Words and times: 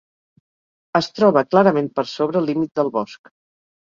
Es 0.99 1.09
troba 1.19 1.43
clarament 1.51 1.91
per 1.99 2.05
sobre 2.13 2.41
el 2.43 2.49
límit 2.51 2.71
del 2.81 2.89
bosc. 2.99 3.33